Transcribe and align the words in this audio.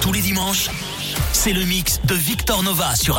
Tous 0.00 0.12
les 0.12 0.20
dimanches, 0.20 0.70
c'est 1.32 1.52
le 1.52 1.64
mix 1.64 2.00
de 2.04 2.14
Victor 2.14 2.62
Nova 2.62 2.96
sur 2.96 3.18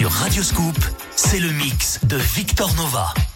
Radioscope. 0.00 0.78
Nova. 2.76 3.31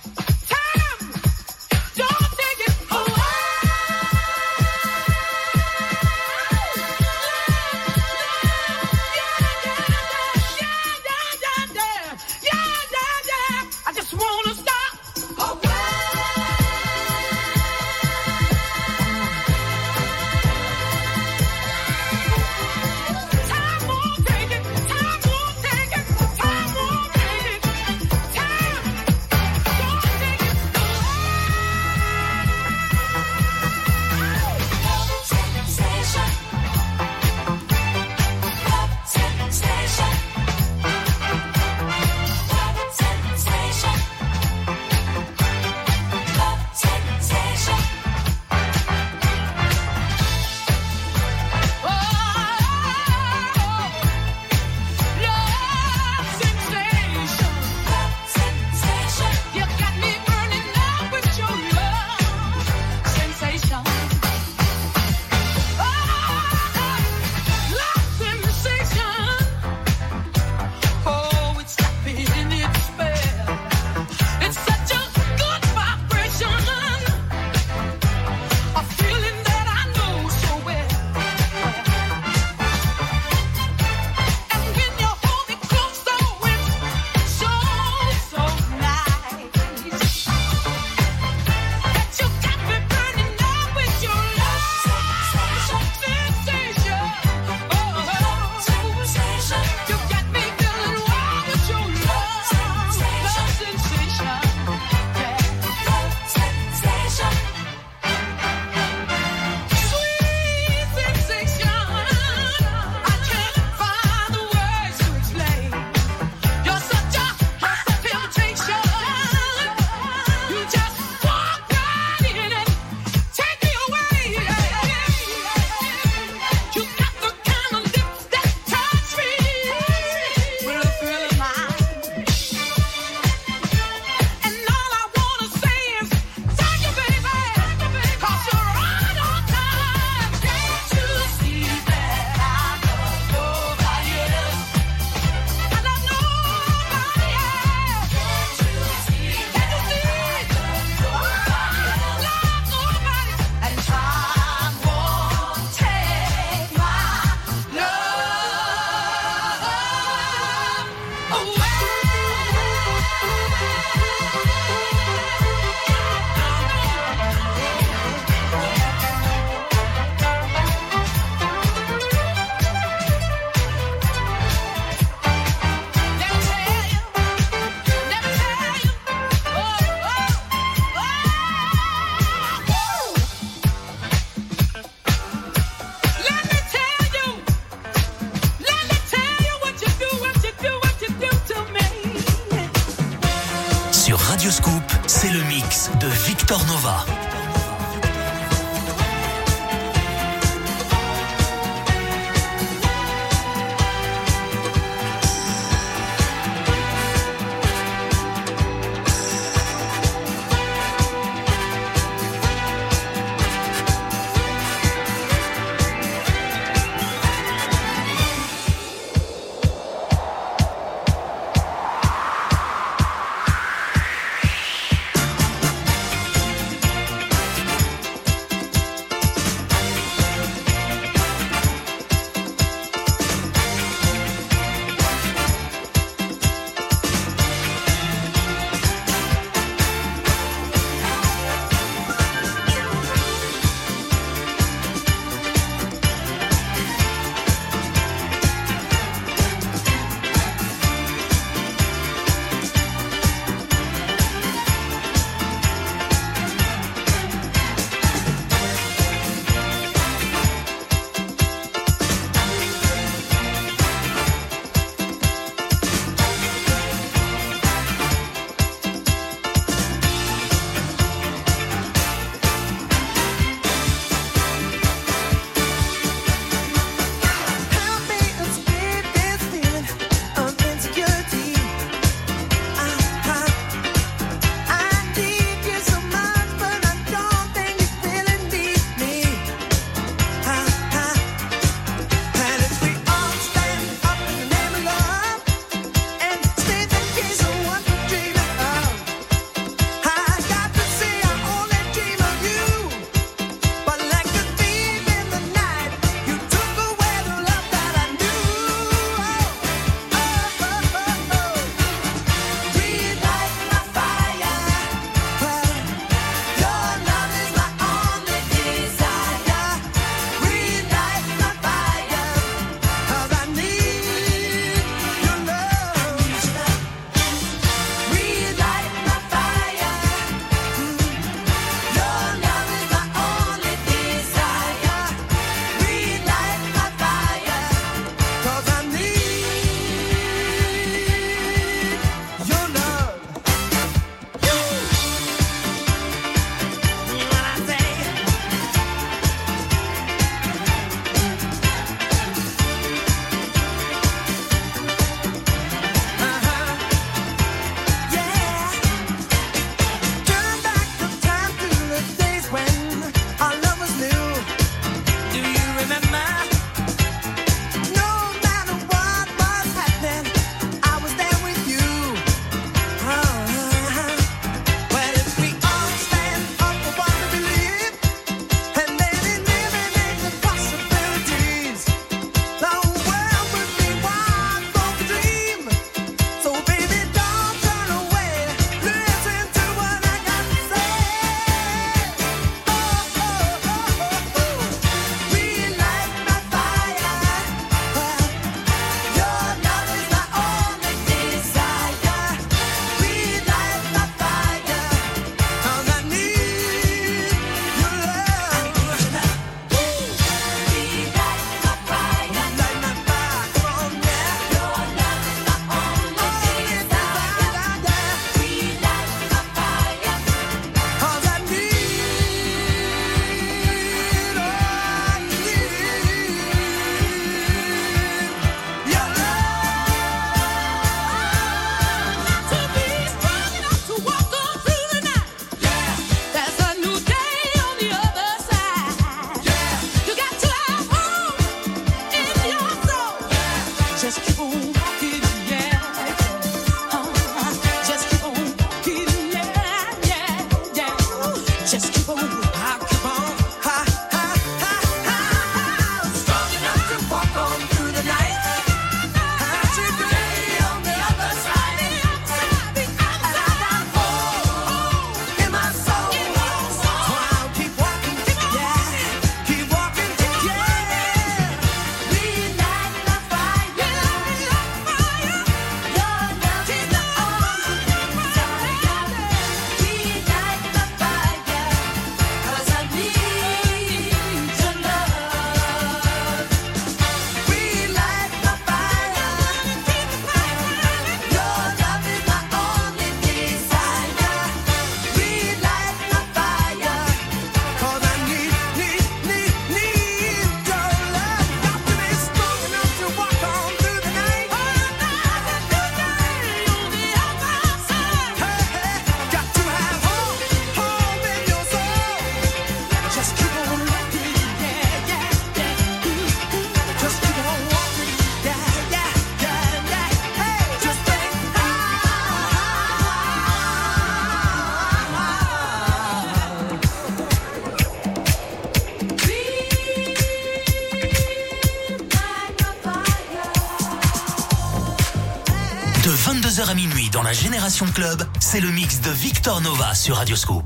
Club, 537.85 538.27
c'est 538.41 538.61
le 538.61 538.71
mix 538.71 539.03
de 539.03 539.11
Victor 539.11 539.61
Nova 539.61 539.95
sur 539.95 540.17
Radioscope. 540.17 540.66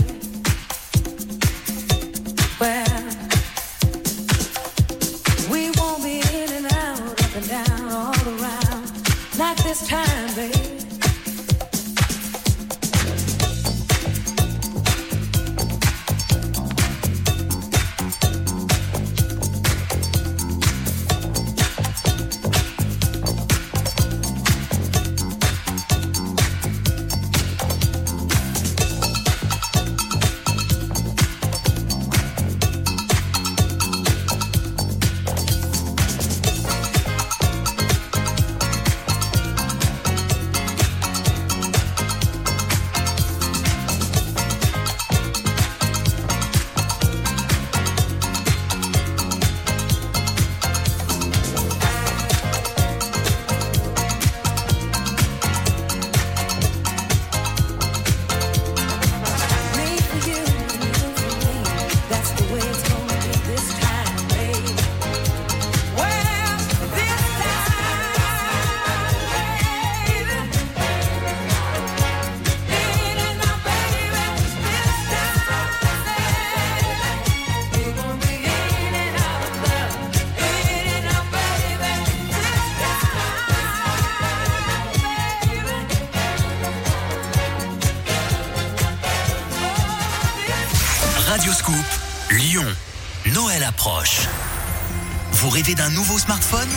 D'un 95.75 95.89
nouveau 95.89 96.17
smartphone 96.17 96.69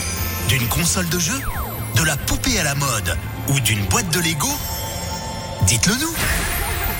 D'une 0.48 0.66
console 0.68 1.09
de 1.09 1.18
jeu 1.18 1.38
De 1.96 2.02
la 2.02 2.16
poupée 2.16 2.59
à 2.59 2.64
la 2.64 2.74
mode 2.74 3.16
Ou 3.48 3.61
d'une 3.61 3.85
boîte 3.87 4.11
de 4.11 4.20
Lego? 4.20 4.50
Dites-le 5.66 5.94
nous 5.94 6.14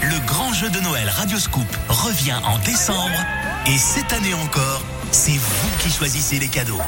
Le 0.03 0.27
grand 0.27 0.53
jeu 0.53 0.69
de 0.71 0.81
Noël 0.81 1.09
Radioscoop 1.09 1.67
revient 1.89 2.39
en 2.45 2.59
décembre 2.59 3.19
et 3.67 3.79
cette 3.79 4.13
année 4.13 4.35
encore, 4.35 4.83
c'est 5.11 5.33
vous 5.33 5.69
qui 5.79 5.91
choisissez 5.91 6.39
les 6.39 6.49
cadeaux. 6.49 6.81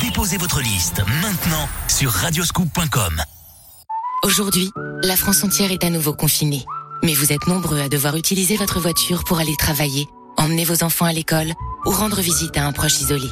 Déposez 0.00 0.36
votre 0.36 0.60
liste 0.60 1.02
maintenant 1.22 1.68
sur 1.88 2.12
radioscoop.com. 2.12 3.20
Aujourd'hui, 4.22 4.70
la 5.02 5.16
France 5.16 5.42
entière 5.42 5.72
est 5.72 5.82
à 5.82 5.90
nouveau 5.90 6.12
confinée. 6.12 6.64
Mais 7.02 7.14
vous 7.14 7.32
êtes 7.32 7.46
nombreux 7.46 7.80
à 7.80 7.88
devoir 7.88 8.16
utiliser 8.16 8.56
votre 8.56 8.80
voiture 8.80 9.24
pour 9.24 9.38
aller 9.38 9.56
travailler, 9.56 10.06
emmener 10.36 10.64
vos 10.64 10.84
enfants 10.84 11.06
à 11.06 11.12
l'école 11.12 11.52
ou 11.84 11.90
rendre 11.90 12.20
visite 12.20 12.56
à 12.56 12.66
un 12.66 12.72
proche 12.72 13.00
isolé. 13.00 13.28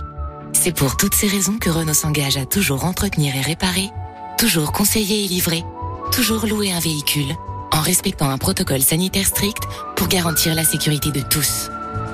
C'est 0.66 0.74
pour 0.74 0.96
toutes 0.96 1.14
ces 1.14 1.28
raisons 1.28 1.58
que 1.58 1.70
Renault 1.70 1.94
s'engage 1.94 2.36
à 2.36 2.44
toujours 2.44 2.86
entretenir 2.86 3.36
et 3.36 3.40
réparer, 3.40 3.88
toujours 4.36 4.72
conseiller 4.72 5.24
et 5.24 5.28
livrer, 5.28 5.62
toujours 6.10 6.44
louer 6.44 6.72
un 6.72 6.80
véhicule, 6.80 7.36
en 7.70 7.80
respectant 7.80 8.28
un 8.28 8.36
protocole 8.36 8.82
sanitaire 8.82 9.26
strict 9.26 9.62
pour 9.94 10.08
garantir 10.08 10.56
la 10.56 10.64
sécurité 10.64 11.12
de 11.12 11.20
tous. 11.20 11.70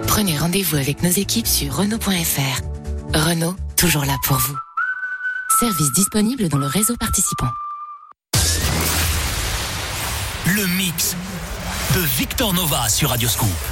Prenez 0.06 0.36
rendez-vous 0.36 0.76
avec 0.76 1.02
nos 1.02 1.08
équipes 1.08 1.46
sur 1.46 1.74
Renault.fr. 1.74 3.18
Renault, 3.18 3.56
toujours 3.78 4.04
là 4.04 4.18
pour 4.26 4.36
vous. 4.36 4.58
Service 5.58 5.92
disponible 5.94 6.50
dans 6.50 6.58
le 6.58 6.66
réseau 6.66 6.94
participant. 6.98 7.48
Le 10.44 10.66
mix 10.76 11.16
de 11.94 12.00
Victor 12.00 12.52
Nova 12.52 12.90
sur 12.90 13.08
Radioscoop. 13.08 13.71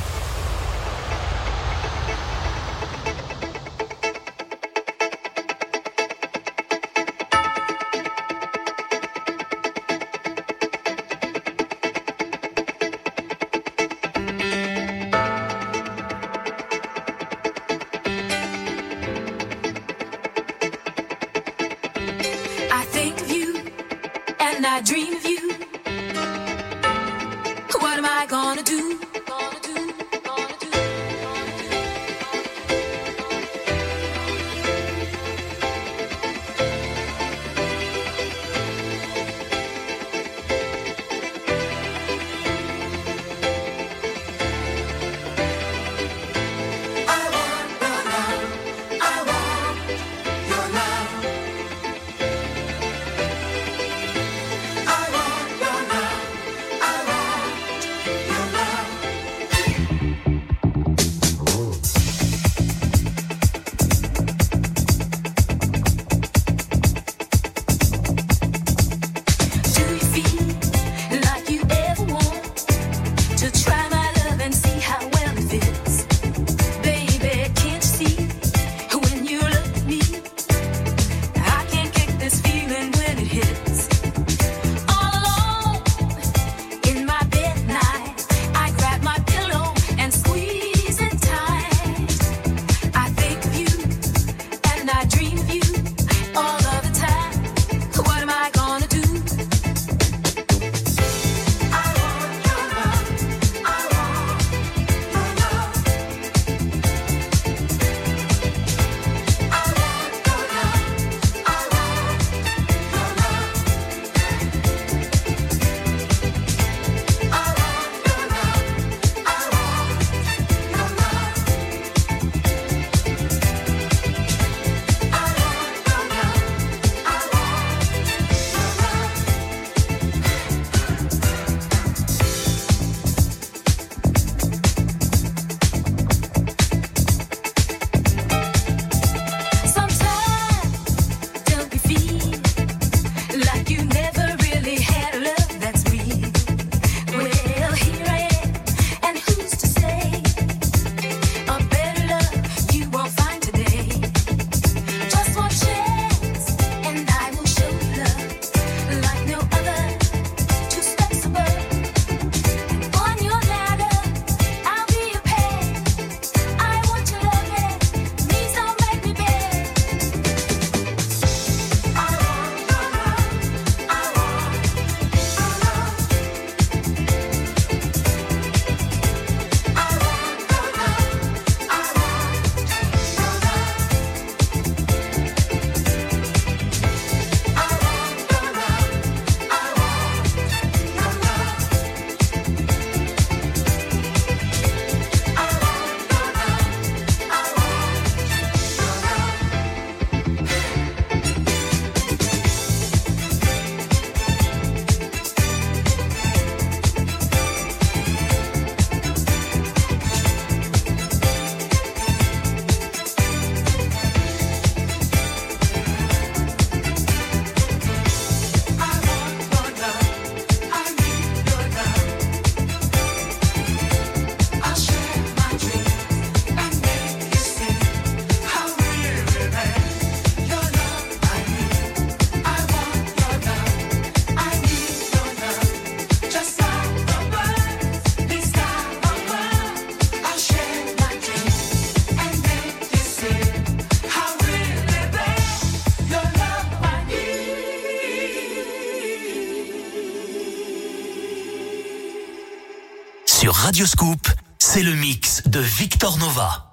C'est 254.59 254.83
le 254.83 254.93
mix 254.93 255.43
de 255.47 255.59
Victor 255.59 256.19
Nova. 256.19 256.70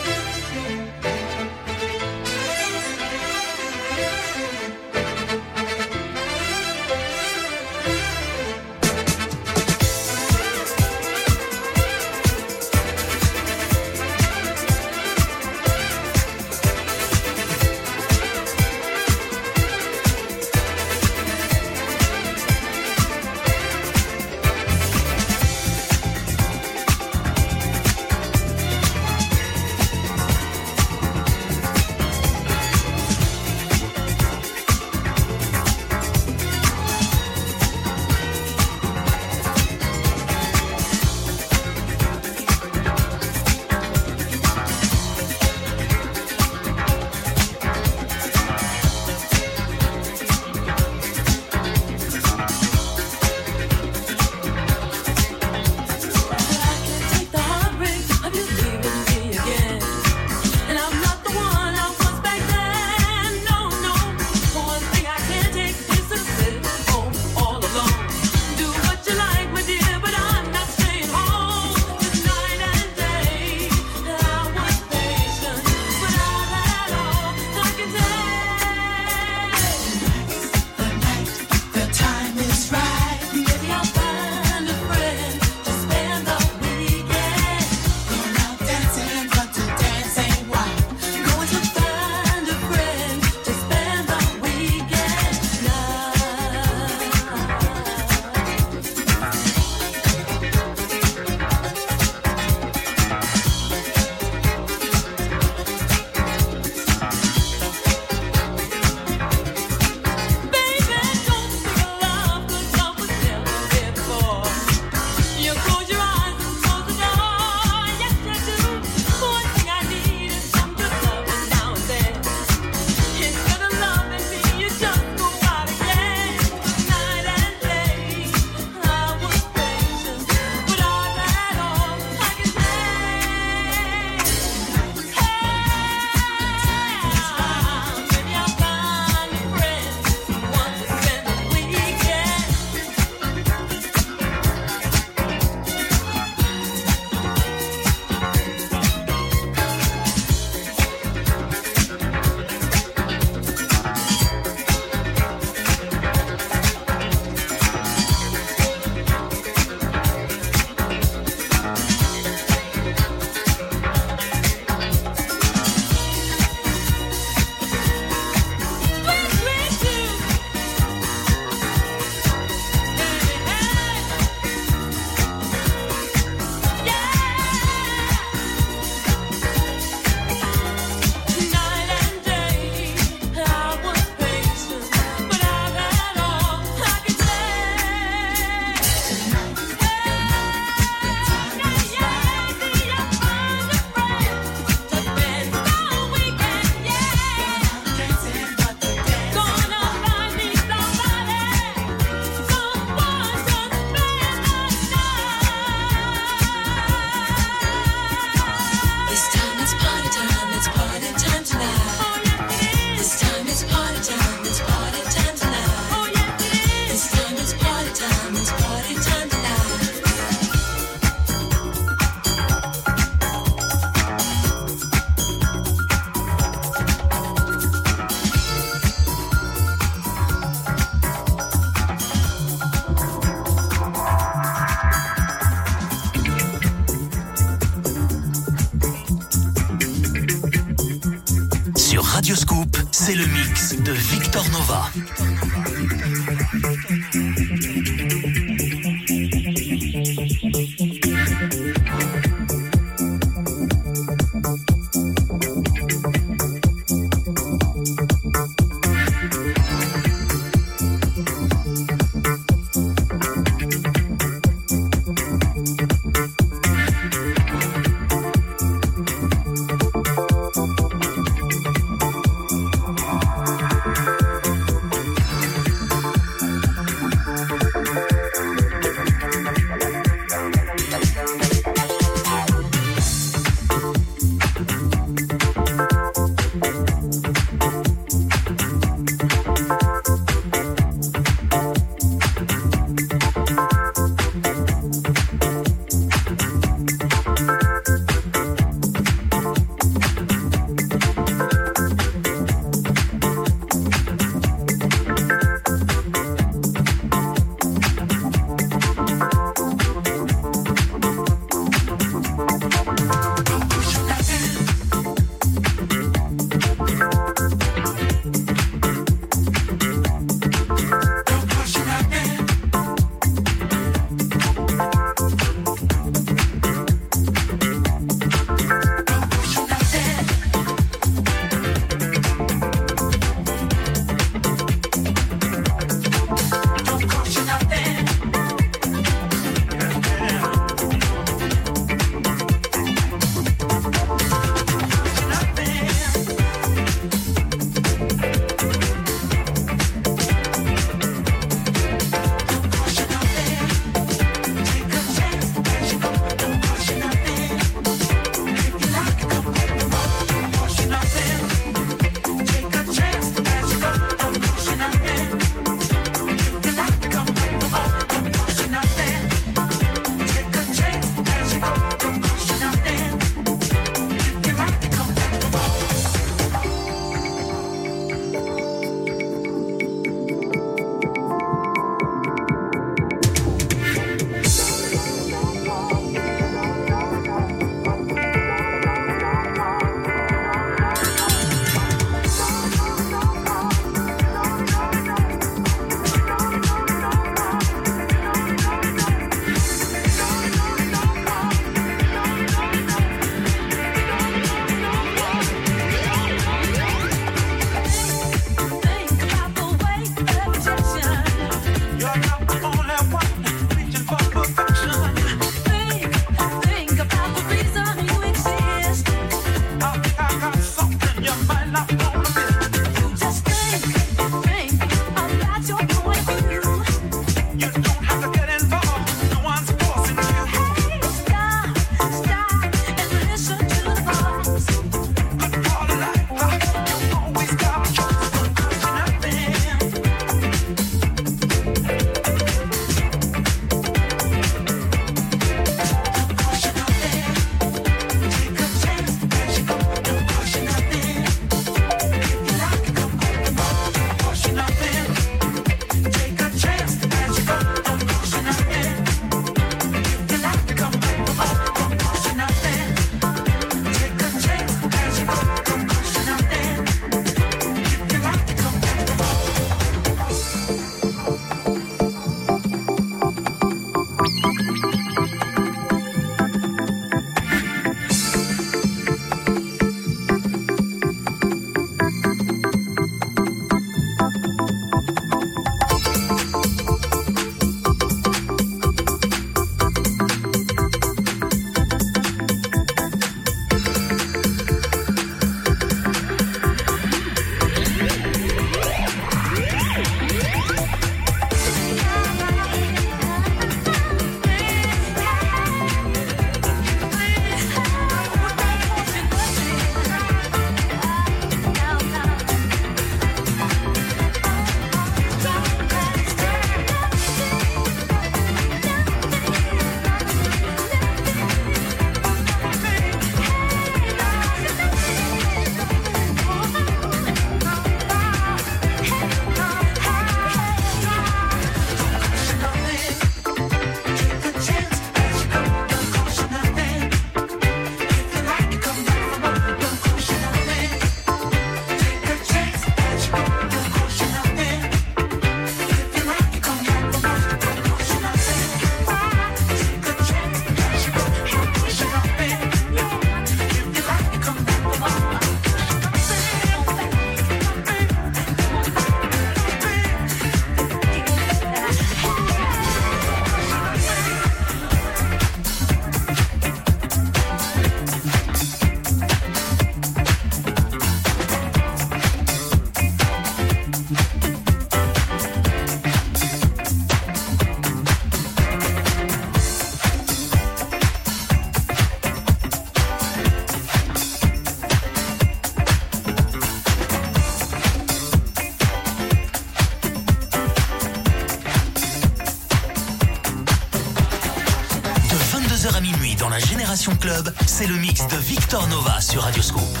C'est 597.81 597.87
le 597.87 597.95
mix 597.95 598.27
de 598.27 598.37
Victor 598.37 598.87
Nova 598.89 599.19
sur 599.19 599.41
Radioscope. 599.41 600.00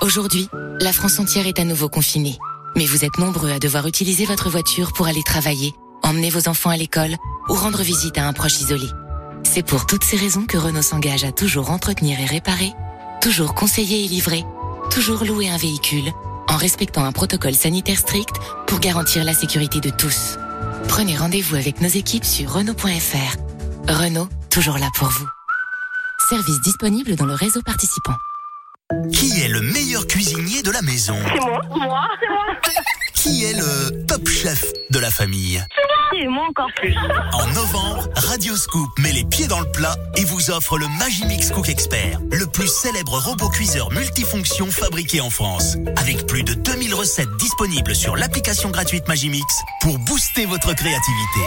Aujourd'hui, 0.00 0.48
la 0.80 0.92
France 0.92 1.18
entière 1.18 1.46
est 1.46 1.58
à 1.58 1.64
nouveau 1.64 1.88
confinée. 1.88 2.38
Mais 2.76 2.86
vous 2.86 3.04
êtes 3.04 3.18
nombreux 3.18 3.50
à 3.50 3.58
devoir 3.58 3.86
utiliser 3.86 4.24
votre 4.24 4.48
voiture 4.48 4.92
pour 4.92 5.06
aller 5.06 5.22
travailler, 5.22 5.74
emmener 6.02 6.30
vos 6.30 6.48
enfants 6.48 6.70
à 6.70 6.76
l'école 6.76 7.16
ou 7.48 7.54
rendre 7.54 7.82
visite 7.82 8.16
à 8.16 8.26
un 8.26 8.32
proche 8.32 8.60
isolé. 8.60 8.86
C'est 9.42 9.66
pour 9.66 9.86
toutes 9.86 10.04
ces 10.04 10.16
raisons 10.16 10.46
que 10.46 10.56
Renault 10.56 10.82
s'engage 10.82 11.24
à 11.24 11.32
toujours 11.32 11.70
entretenir 11.70 12.20
et 12.20 12.26
réparer, 12.26 12.72
toujours 13.20 13.54
conseiller 13.54 14.04
et 14.04 14.08
livrer, 14.08 14.44
toujours 14.90 15.24
louer 15.24 15.48
un 15.48 15.56
véhicule, 15.56 16.12
en 16.48 16.56
respectant 16.56 17.04
un 17.04 17.12
protocole 17.12 17.54
sanitaire 17.54 17.98
strict 17.98 18.36
pour 18.66 18.78
garantir 18.78 19.24
la 19.24 19.34
sécurité 19.34 19.80
de 19.80 19.90
tous. 19.90 20.38
Prenez 20.88 21.16
rendez-vous 21.16 21.56
avec 21.56 21.80
nos 21.80 21.88
équipes 21.88 22.24
sur 22.24 22.52
Renault.fr. 22.52 23.92
Renault, 23.92 24.28
toujours 24.50 24.78
là 24.78 24.88
pour 24.94 25.08
vous. 25.08 25.26
Service 26.30 26.60
disponible 26.60 27.16
dans 27.16 27.26
le 27.26 27.34
réseau 27.34 27.62
participant. 27.62 28.14
Qui 29.38 29.44
est 29.44 29.48
le 29.48 29.60
meilleur 29.60 30.04
cuisinier 30.08 30.62
de 30.64 30.72
la 30.72 30.82
maison 30.82 31.14
C'est 31.32 31.40
moi, 31.40 31.60
moi, 31.70 32.04
c'est 32.20 32.28
moi. 32.28 32.44
Qui 33.14 33.44
est 33.44 33.52
le 33.52 34.04
top 34.04 34.28
chef 34.28 34.64
de 34.90 34.98
la 34.98 35.12
famille 35.12 35.64
Et 36.20 36.26
moi 36.26 36.46
encore 36.48 36.66
plus. 36.74 36.92
En 37.32 37.46
novembre, 37.52 38.08
Radio 38.16 38.56
Scoop 38.56 38.88
met 38.98 39.12
les 39.12 39.22
pieds 39.22 39.46
dans 39.46 39.60
le 39.60 39.70
plat 39.70 39.94
et 40.16 40.24
vous 40.24 40.50
offre 40.50 40.76
le 40.76 40.88
Magimix 40.98 41.52
Cook 41.52 41.68
Expert, 41.68 42.18
le 42.32 42.46
plus 42.46 42.66
célèbre 42.66 43.16
robot 43.20 43.48
cuiseur 43.48 43.92
multifonction 43.92 44.72
fabriqué 44.72 45.20
en 45.20 45.30
France. 45.30 45.76
Avec 45.98 46.26
plus 46.26 46.42
de 46.42 46.54
2000 46.54 46.92
recettes 46.96 47.36
disponibles 47.38 47.94
sur 47.94 48.16
l'application 48.16 48.70
gratuite 48.70 49.06
Magimix 49.06 49.46
pour 49.82 50.00
booster 50.00 50.46
votre 50.46 50.74
créativité. 50.74 51.40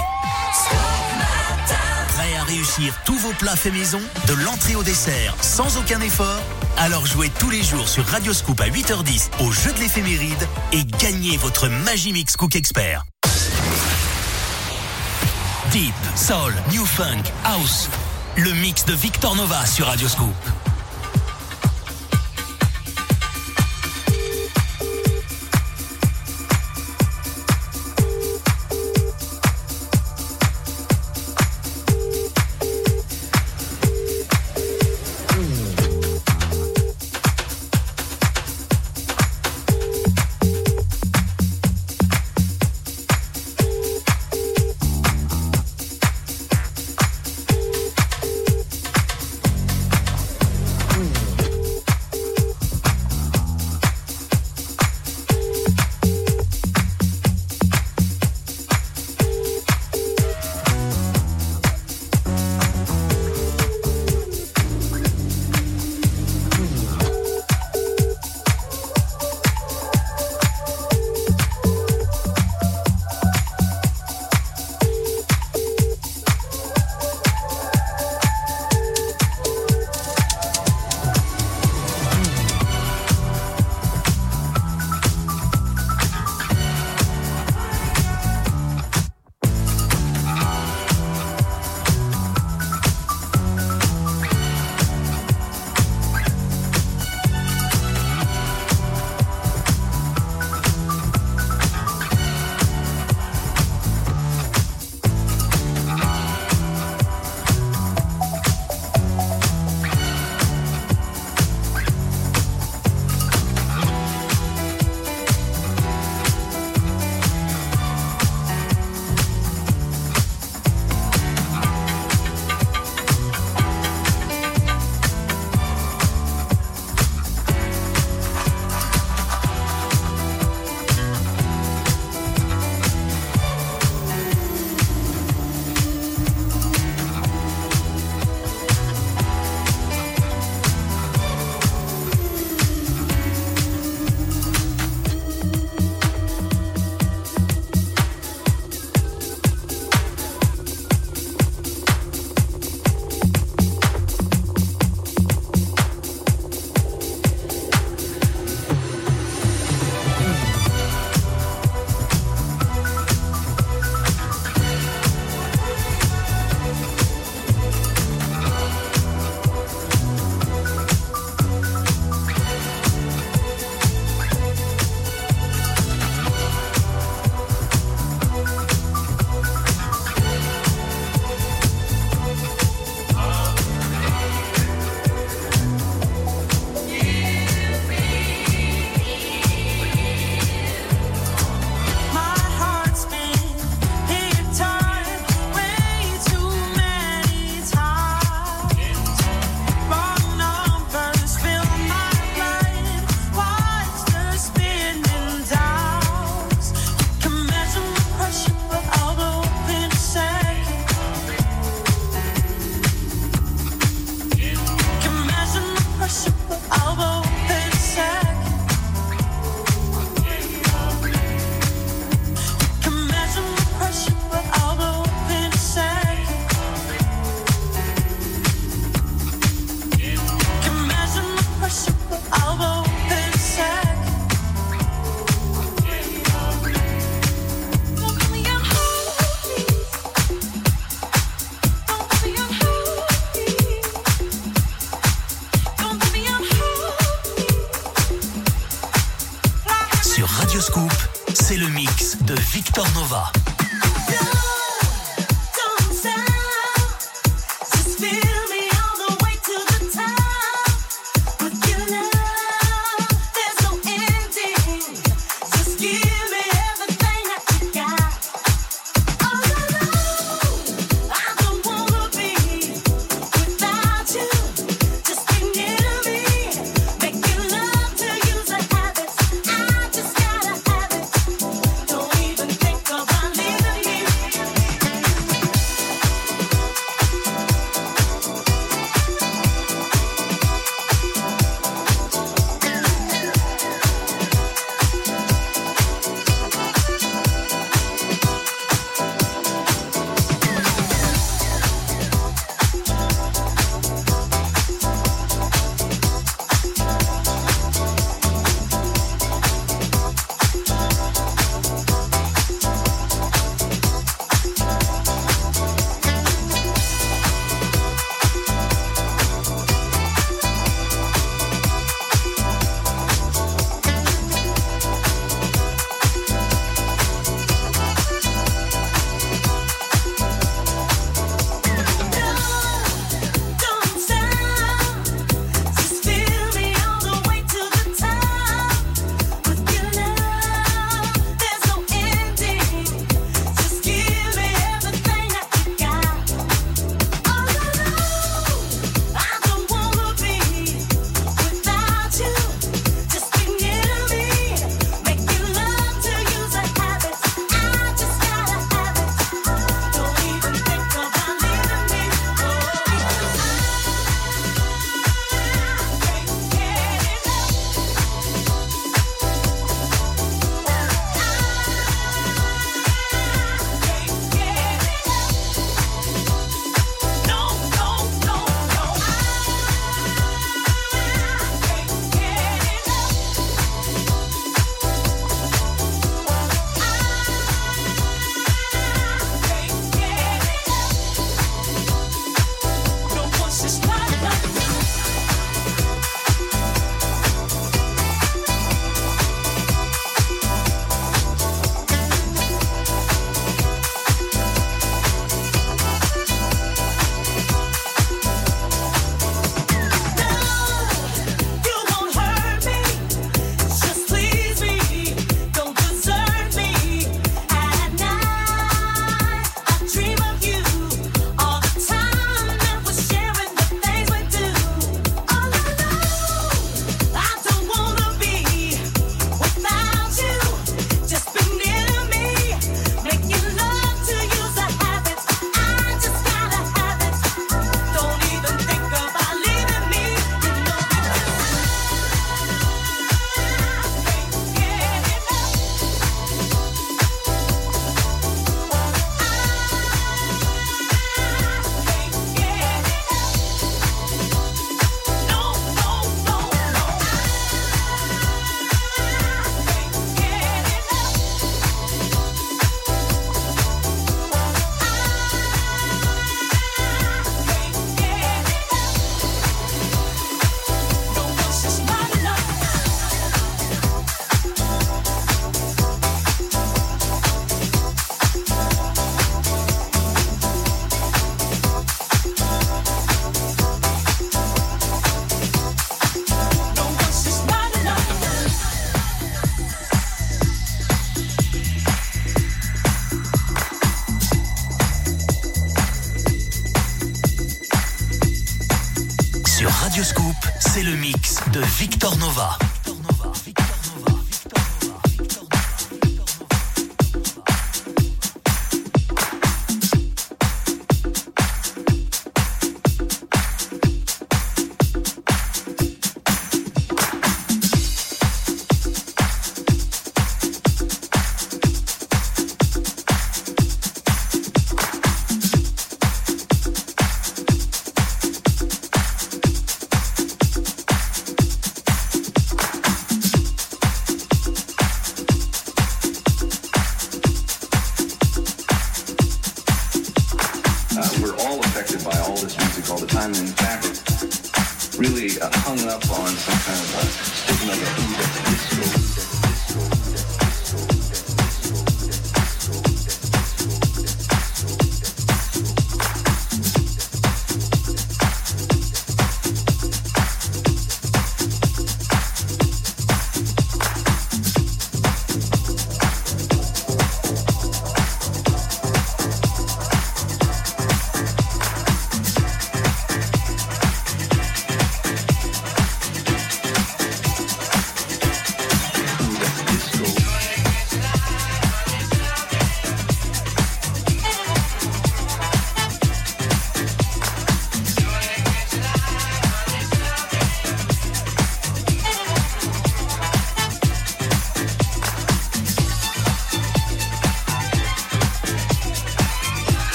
Prêt 2.07 2.35
à 2.39 2.43
réussir 2.45 2.93
tous 3.03 3.17
vos 3.17 3.33
plats 3.33 3.57
faits 3.57 3.73
maison, 3.73 3.99
de 4.29 4.33
l'entrée 4.45 4.75
au 4.75 4.83
dessert, 4.83 5.35
sans 5.41 5.77
aucun 5.77 5.99
effort 5.99 6.41
Alors 6.84 7.05
jouez 7.05 7.29
tous 7.38 7.51
les 7.51 7.61
jours 7.61 7.88
sur 7.88 8.03
Radio 8.07 8.34
Scoop 8.34 8.59
à 8.59 8.67
8h10 8.67 9.29
au 9.45 9.51
jeu 9.51 9.71
de 9.71 9.82
l'éphéméride 9.82 10.47
et 10.71 10.84
gagnez 10.84 11.38
votre 11.38 11.67
Magimix 11.67 12.36
Cook 12.36 12.55
Expert. 12.55 13.03
Deep, 15.71 15.93
Soul, 16.15 16.55
New 16.71 16.84
Funk, 16.84 17.21
House. 17.45 17.88
Le 18.36 18.51
mix 18.53 18.84
de 18.86 18.93
Victor 18.93 19.36
Nova 19.36 19.63
sur 19.67 19.86
Radio 19.86 20.07
Scoop. 20.07 20.34
Radioscoop, 20.34 20.61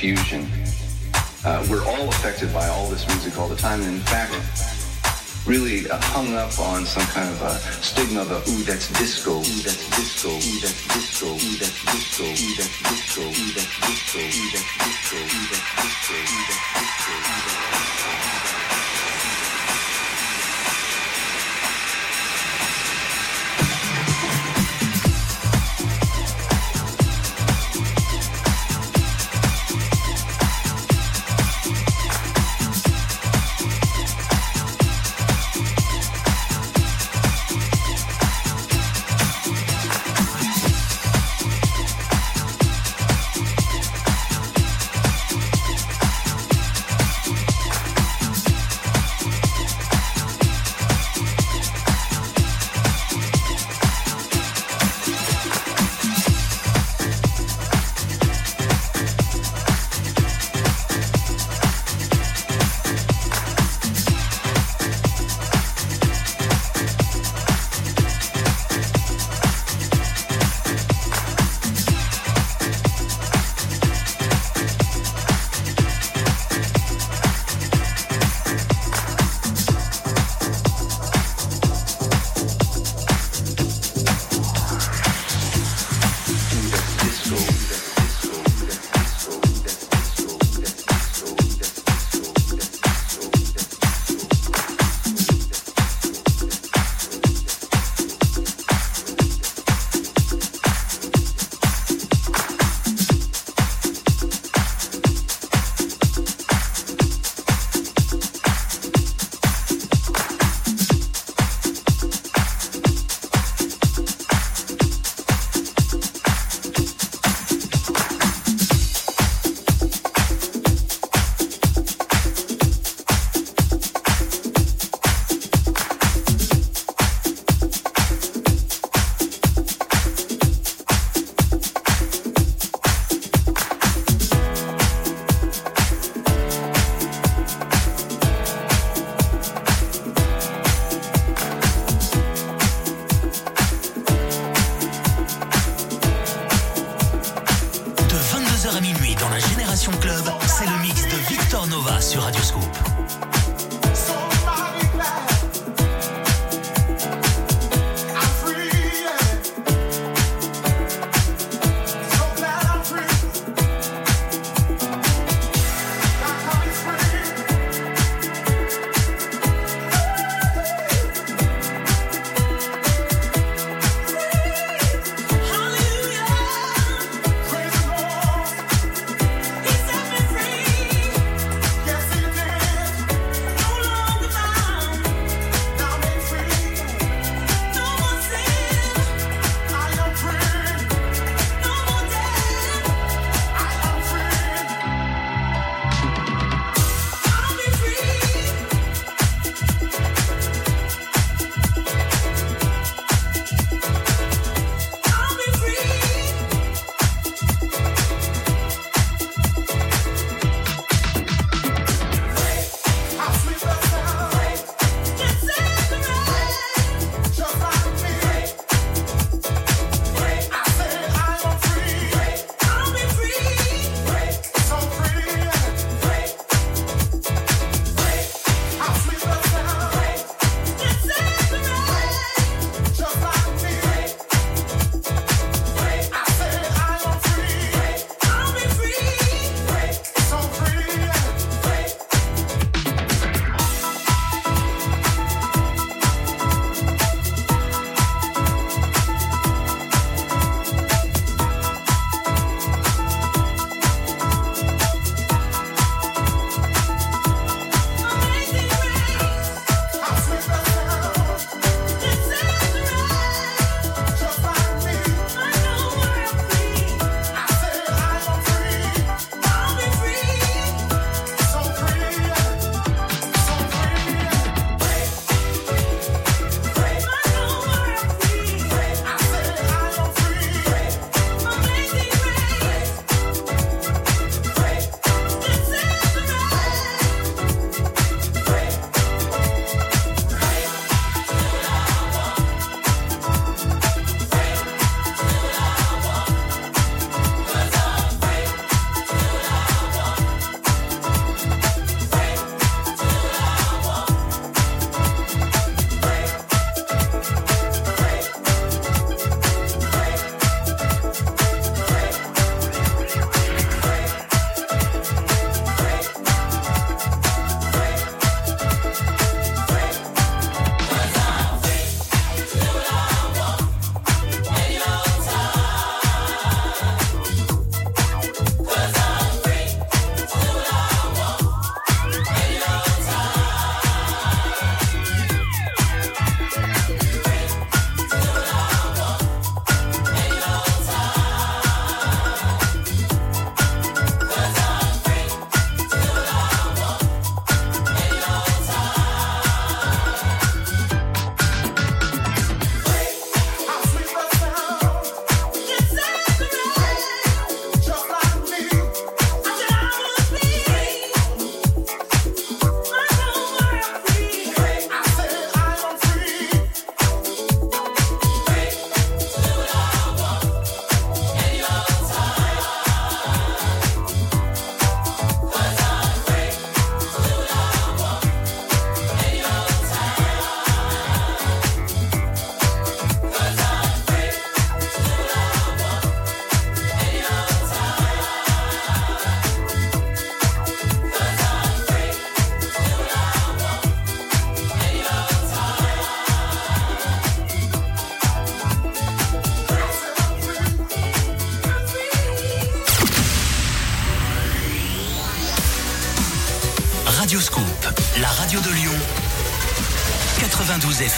fusion. 0.00 0.48
Uh, 1.44 1.60
we're 1.68 1.84
all 1.84 2.08
affected 2.08 2.50
by 2.54 2.66
all 2.68 2.88
this 2.88 3.06
music 3.08 3.38
all 3.38 3.48
the 3.48 3.56
time, 3.56 3.82
and 3.82 3.96
in 3.96 4.00
fact, 4.00 4.32
really 5.46 5.84
uh, 5.90 6.00
hung 6.16 6.32
up 6.32 6.58
on 6.58 6.86
some 6.86 7.04
kind 7.12 7.28
of 7.28 7.42
a 7.42 7.52
stigma 7.84 8.22
of 8.22 8.30
a, 8.32 8.40
ooh, 8.48 8.64
that's 8.64 8.88
disco, 8.96 9.36
ooh, 9.36 9.60
that's 9.60 9.84
disco, 9.92 10.30
ooh, 10.32 10.60
that's 10.64 10.88
disco, 10.88 11.26
ooh, 11.28 11.56
that's 11.60 11.84
disco, 11.84 12.24
ooh, 12.24 12.56
that's 12.56 12.80
disco, 12.80 13.20
ooh, 13.28 13.52
that's 13.52 13.76
disco, 13.76 14.24
ooh, 14.24 14.48
that's 14.48 14.56
disco, 14.56 14.56
ooh, 14.56 14.56
that's 14.56 14.72
disco, 14.80 15.20
ooh, 15.20 15.44
that's 15.52 15.68
disco, 15.84 16.16
ooh, 16.16 16.48
that's 16.48 16.64
disco. 16.80 18.39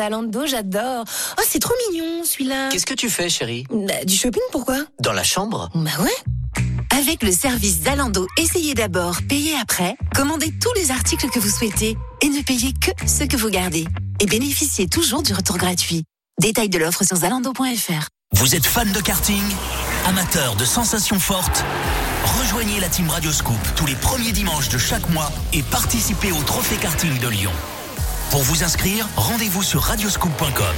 Zalando, 0.00 0.46
j'adore. 0.46 1.04
Oh, 1.38 1.42
c'est 1.46 1.58
trop 1.58 1.74
mignon 1.90 2.24
celui-là. 2.24 2.70
Qu'est-ce 2.70 2.86
que 2.86 2.94
tu 2.94 3.10
fais, 3.10 3.28
chérie 3.28 3.66
bah, 3.70 4.02
Du 4.06 4.16
shopping, 4.16 4.40
pourquoi? 4.50 4.78
Dans 4.98 5.12
la 5.12 5.22
chambre? 5.22 5.68
Bah 5.74 5.90
ouais. 6.00 6.64
Avec 6.98 7.22
le 7.22 7.30
service 7.30 7.82
Zalando, 7.82 8.26
essayez 8.38 8.72
d'abord, 8.72 9.18
payez 9.28 9.54
après. 9.60 9.96
Commandez 10.14 10.54
tous 10.58 10.72
les 10.74 10.90
articles 10.90 11.28
que 11.28 11.38
vous 11.38 11.50
souhaitez 11.50 11.98
et 12.22 12.28
ne 12.30 12.40
payez 12.40 12.72
que 12.72 12.90
ce 13.06 13.24
que 13.24 13.36
vous 13.36 13.50
gardez. 13.50 13.84
Et 14.20 14.26
bénéficiez 14.26 14.88
toujours 14.88 15.22
du 15.22 15.34
retour 15.34 15.58
gratuit. 15.58 16.04
Détail 16.40 16.70
de 16.70 16.78
l'offre 16.78 17.04
sur 17.04 17.16
zalando.fr. 17.16 18.08
Vous 18.32 18.54
êtes 18.54 18.64
fan 18.64 18.90
de 18.92 19.00
karting? 19.00 19.42
Amateur 20.06 20.56
de 20.56 20.64
sensations 20.64 21.20
fortes? 21.20 21.62
Rejoignez 22.40 22.80
la 22.80 22.88
team 22.88 23.10
Radioscoop 23.10 23.58
tous 23.76 23.84
les 23.84 23.96
premiers 23.96 24.32
dimanches 24.32 24.70
de 24.70 24.78
chaque 24.78 25.10
mois 25.10 25.30
et 25.52 25.62
participez 25.62 26.32
au 26.32 26.42
Trophée 26.42 26.76
Karting 26.76 27.18
de 27.18 27.28
Lyon. 27.28 27.52
Pour 28.30 28.42
vous 28.42 28.62
inscrire, 28.62 29.08
rendez-vous 29.16 29.62
sur 29.62 29.82
radioscoop.com. 29.82 30.76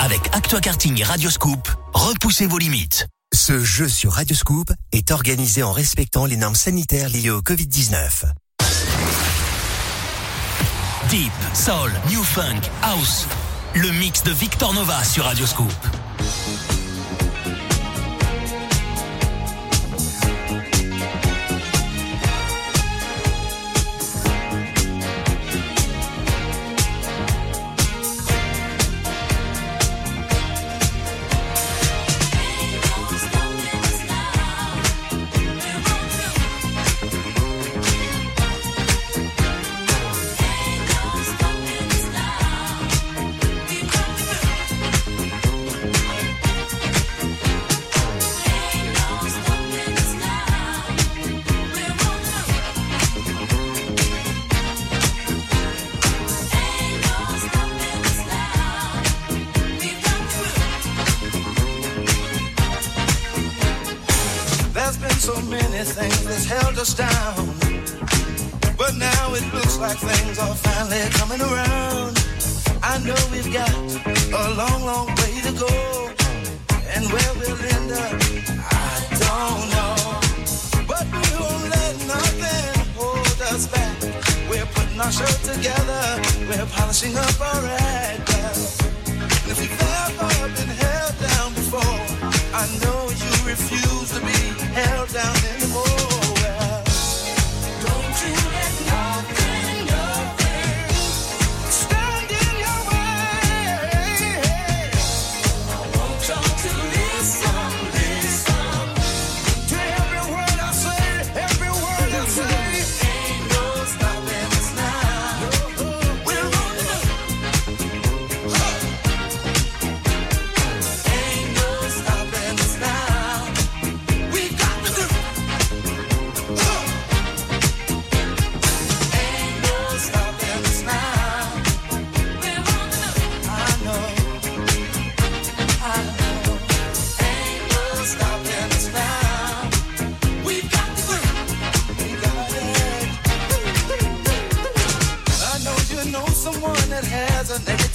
Avec 0.00 0.20
Actua 0.32 0.60
Karting 0.60 0.98
et 0.98 1.04
Radioscoop, 1.04 1.68
repoussez 1.92 2.46
vos 2.46 2.56
limites. 2.56 3.06
Ce 3.34 3.62
jeu 3.62 3.90
sur 3.90 4.12
Radioscoop 4.12 4.72
est 4.90 5.10
organisé 5.10 5.62
en 5.62 5.70
respectant 5.70 6.24
les 6.24 6.38
normes 6.38 6.54
sanitaires 6.54 7.10
liées 7.10 7.28
au 7.28 7.42
Covid-19. 7.42 8.24
Deep, 11.10 11.32
Soul, 11.52 11.92
New 12.08 12.22
Funk, 12.22 12.62
House. 12.82 13.26
Le 13.74 13.90
mix 13.90 14.22
de 14.22 14.30
Victor 14.30 14.72
Nova 14.72 15.04
sur 15.04 15.24
Radioscoop. 15.24 15.70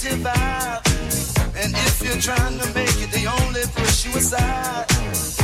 And 0.04 1.72
if 1.74 2.02
you're 2.02 2.20
trying 2.20 2.58
to 2.58 2.74
make 2.74 3.00
it, 3.00 3.12
they 3.12 3.24
only 3.24 3.62
push 3.72 4.04
you 4.04 4.10
aside. 4.16 5.41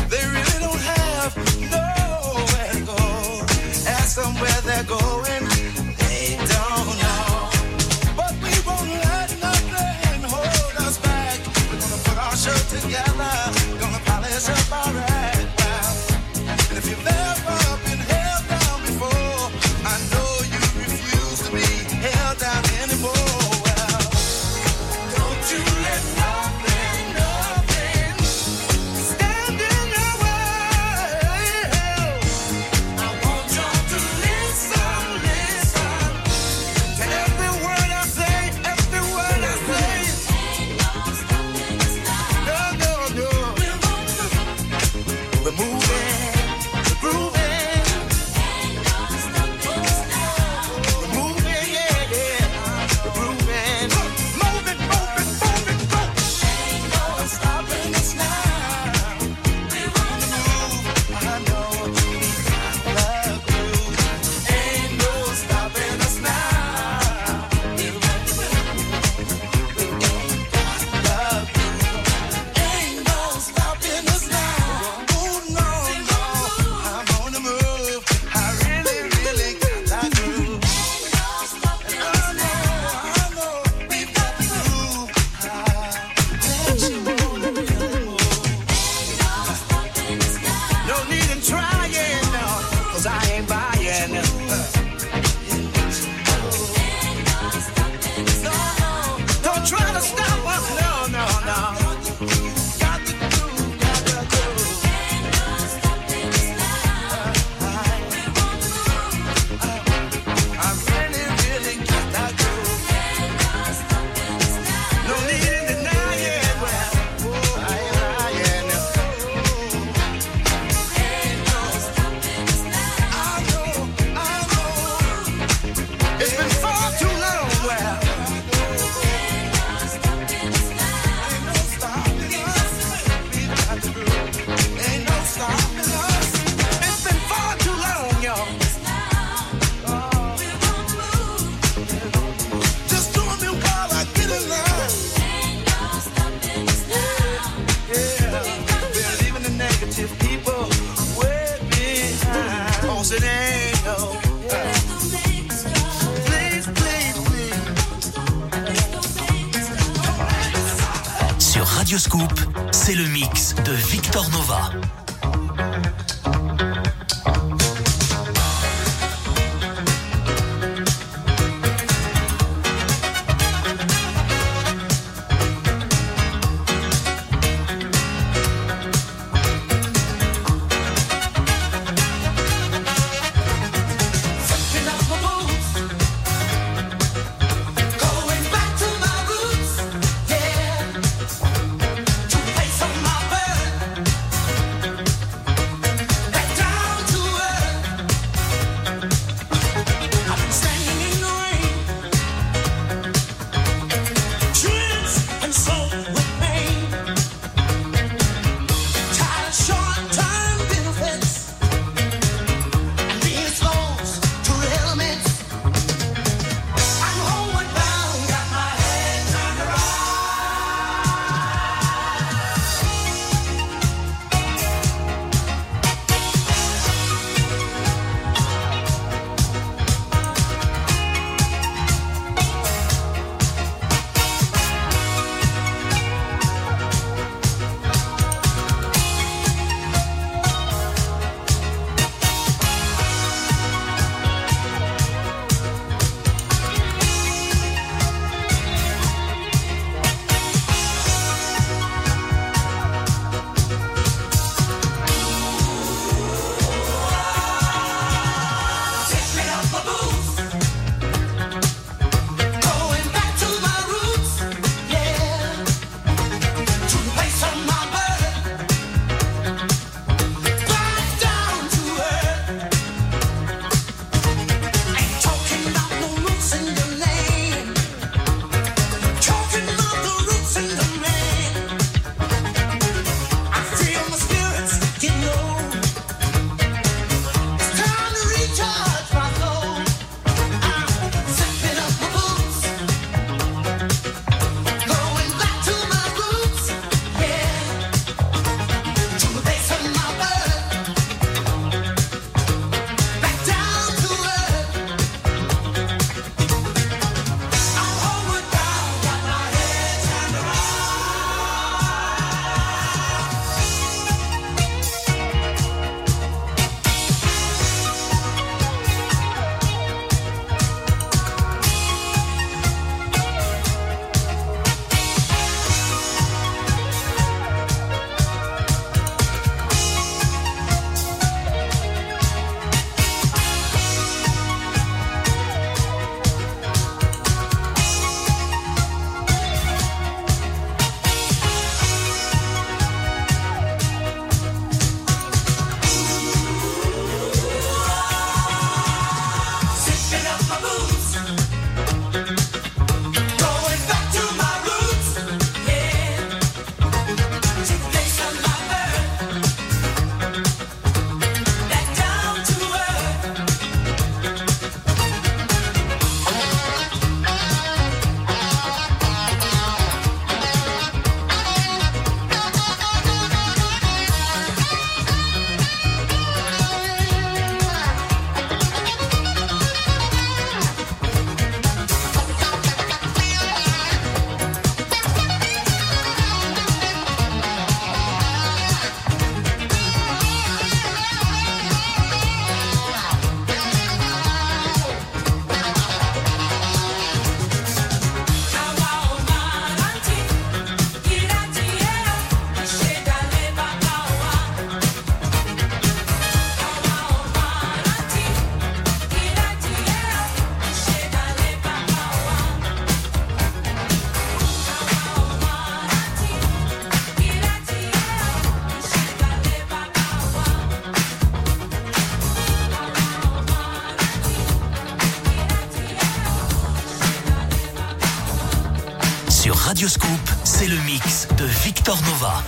Victor 431.89 432.05
Nova. 432.05 432.48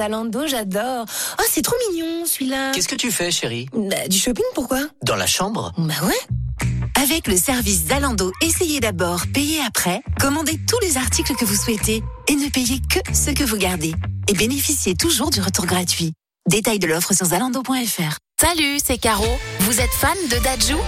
Zalando, 0.00 0.46
j'adore. 0.46 1.04
Oh, 1.38 1.42
c'est 1.46 1.60
trop 1.60 1.76
mignon 1.90 2.24
celui-là. 2.24 2.72
Qu'est-ce 2.72 2.88
que 2.88 2.94
tu 2.94 3.12
fais, 3.12 3.30
chérie 3.30 3.66
bah, 3.74 4.08
Du 4.08 4.16
shopping, 4.18 4.44
pourquoi 4.54 4.78
Dans 5.02 5.14
la 5.16 5.26
chambre 5.26 5.74
Bah 5.76 5.92
ouais. 6.04 6.66
Avec 7.02 7.26
le 7.26 7.36
service 7.36 7.88
Zalando, 7.88 8.32
essayez 8.40 8.80
d'abord, 8.80 9.24
payez 9.34 9.60
après. 9.66 10.00
Commandez 10.18 10.58
tous 10.66 10.78
les 10.80 10.96
articles 10.96 11.34
que 11.34 11.44
vous 11.44 11.54
souhaitez 11.54 12.02
et 12.28 12.34
ne 12.34 12.48
payez 12.48 12.80
que 12.80 13.14
ce 13.14 13.30
que 13.30 13.44
vous 13.44 13.58
gardez. 13.58 13.92
Et 14.28 14.32
bénéficiez 14.32 14.94
toujours 14.94 15.28
du 15.28 15.42
retour 15.42 15.66
gratuit. 15.66 16.14
Détail 16.48 16.78
de 16.78 16.86
l'offre 16.86 17.12
sur 17.12 17.26
zalando.fr. 17.26 18.16
Salut, 18.40 18.78
c'est 18.82 18.96
Caro. 18.96 19.28
Vous 19.60 19.80
êtes 19.80 19.90
fan 19.90 20.16
de 20.30 20.42
Dajou 20.42 20.78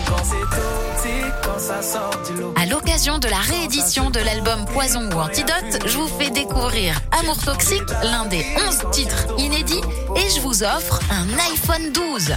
À 2.56 2.66
l'occasion 2.66 3.18
de 3.18 3.28
la 3.28 3.38
réédition 3.38 4.10
de 4.10 4.18
l'album 4.18 4.64
Poison 4.64 5.08
ou 5.12 5.20
Antidote, 5.20 5.86
je 5.86 5.96
vous 5.96 6.08
fais 6.08 6.30
découvrir 6.30 7.00
Amour 7.20 7.38
Toxique, 7.38 7.88
l'un 8.02 8.24
des 8.24 8.44
11 8.66 8.90
titres 8.90 9.26
inédits, 9.38 9.80
et 10.16 10.28
je 10.34 10.40
vous 10.40 10.64
offre 10.64 10.98
un 11.10 11.28
iPhone 11.38 11.92
12. 11.92 12.34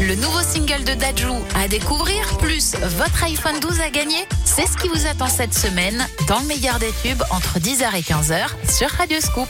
Le 0.00 0.14
nouveau 0.16 0.40
single 0.40 0.82
de 0.82 0.94
Dajou 0.94 1.36
à 1.54 1.68
découvrir, 1.68 2.26
plus 2.38 2.74
votre 2.96 3.22
iPhone 3.22 3.60
12 3.60 3.80
à 3.80 3.90
gagner, 3.90 4.26
c'est 4.44 4.66
ce 4.66 4.76
qui 4.76 4.88
vous 4.88 5.06
attend 5.06 5.28
cette 5.28 5.54
semaine 5.54 6.04
dans 6.26 6.40
le 6.40 6.46
meilleur 6.46 6.80
des 6.80 6.92
tubes 7.04 7.22
entre 7.30 7.60
10h 7.60 7.94
et 7.94 8.02
15h 8.02 8.48
sur 8.68 8.90
Radio 8.90 9.20
Scoop. 9.20 9.48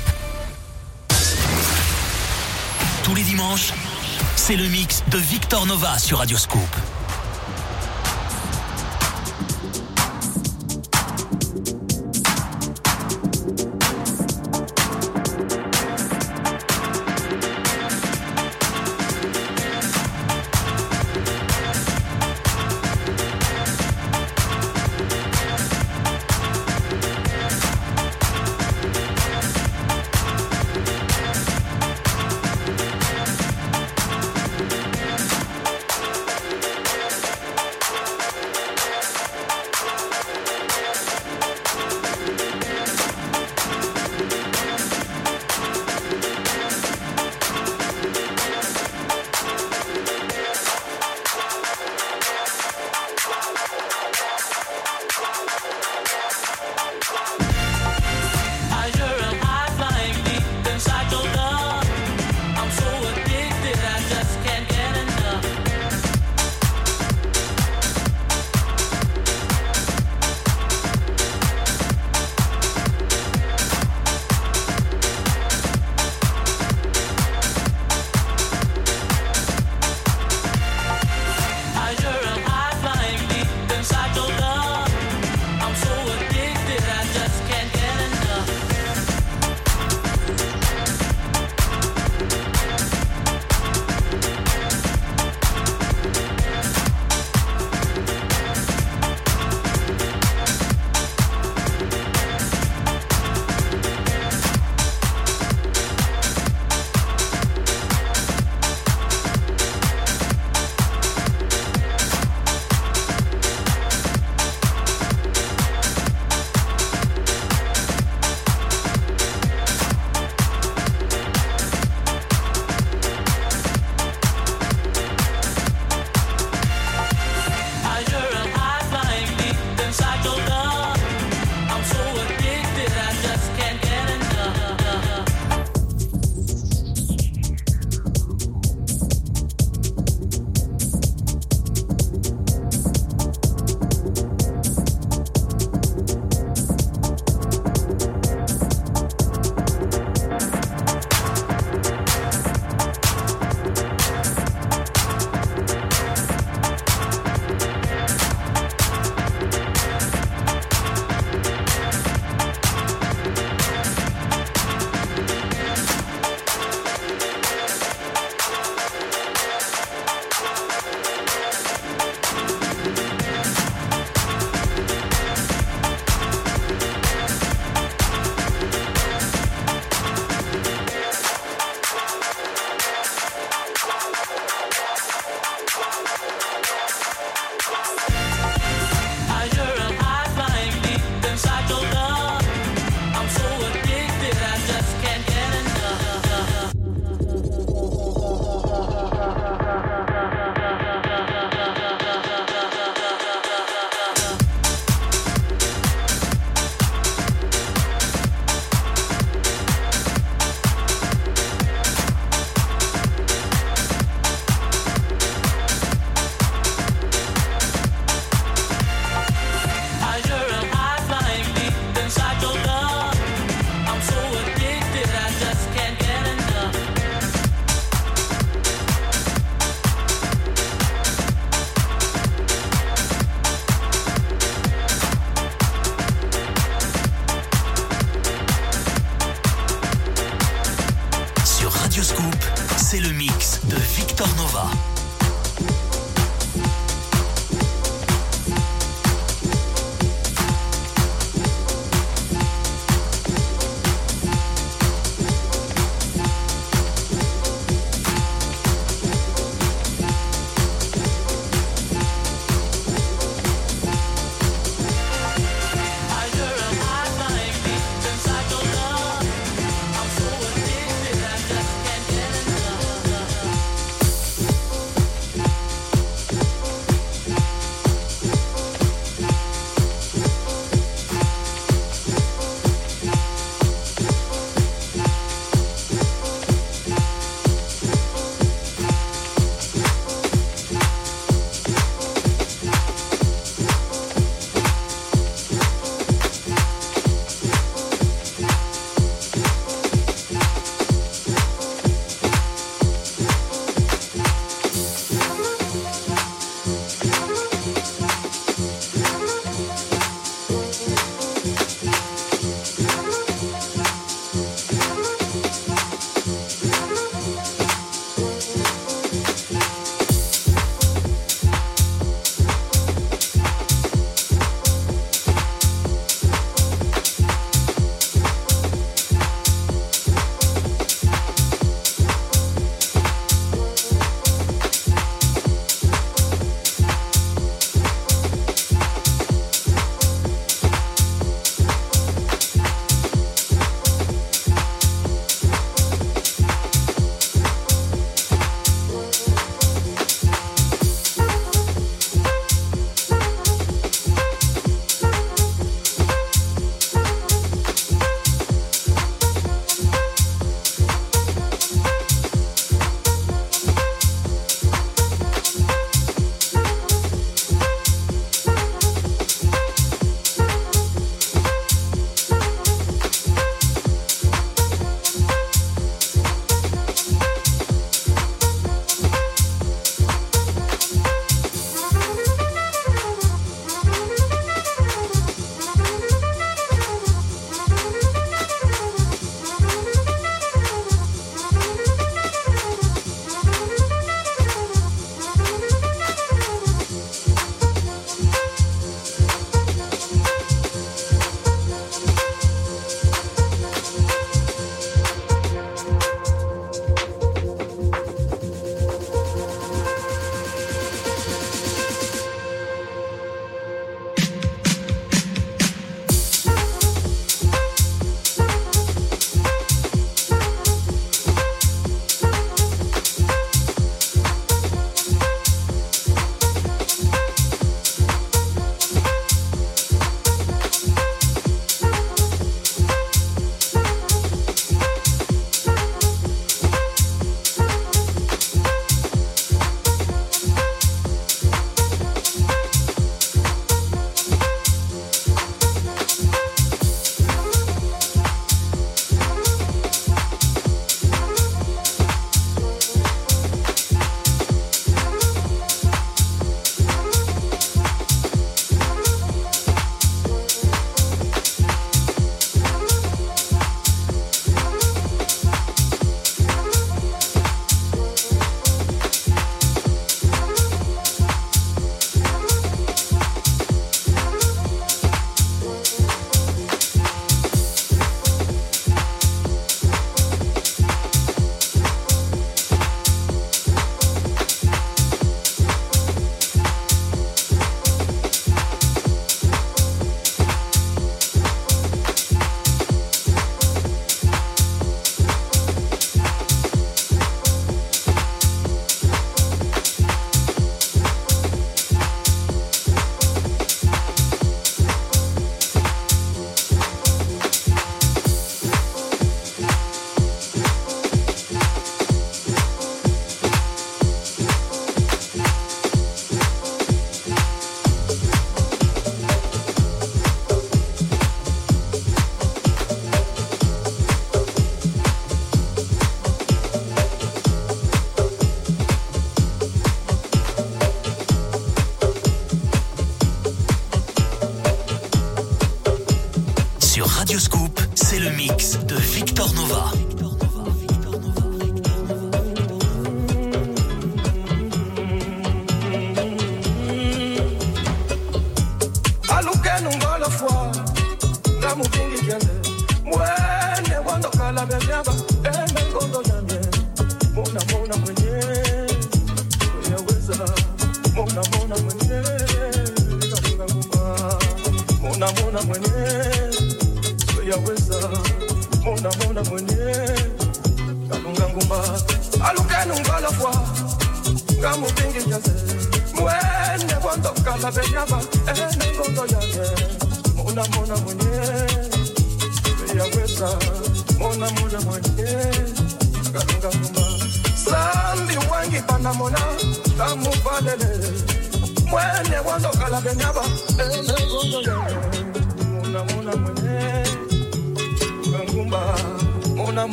Tous 3.03 3.15
les 3.15 3.23
dimanches, 3.23 3.73
c'est 4.35 4.57
le 4.57 4.69
mix 4.69 5.03
de 5.11 5.19
Victor 5.19 5.65
Nova 5.65 5.99
sur 5.99 6.19
Radio 6.19 6.37
Scoop. 6.37 6.61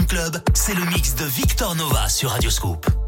Club, 0.00 0.38
c'est 0.54 0.74
le 0.74 0.84
mix 0.86 1.14
de 1.16 1.26
Victor 1.26 1.74
Nova 1.74 2.08
sur 2.08 2.30
Radioscope. 2.30 3.01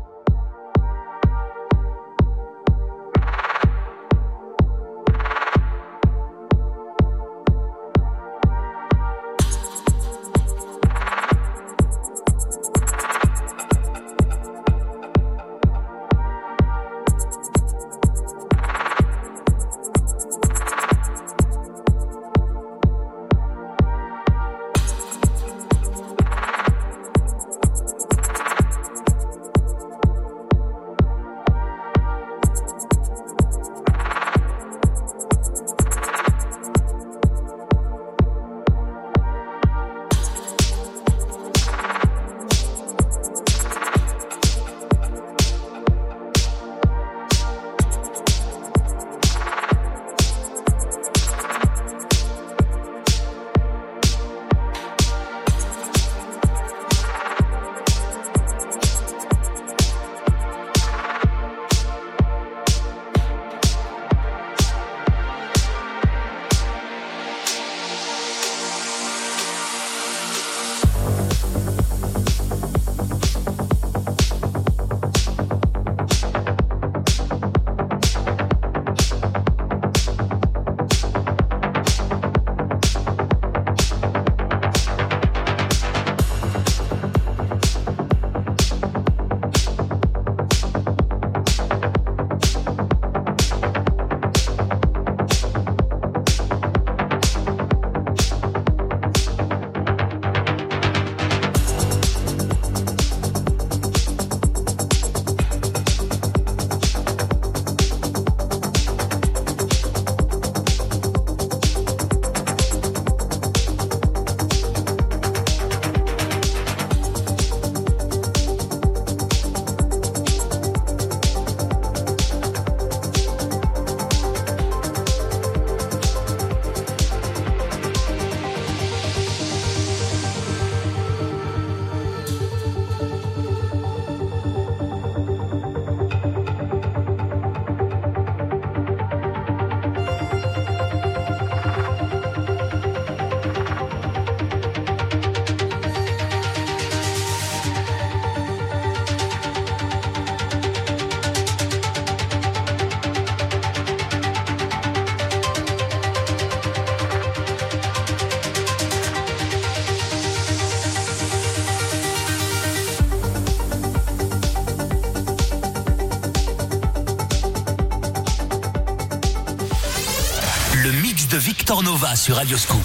Sur 172.17 172.37
Radio 172.37 172.57
Scoop. 172.57 172.83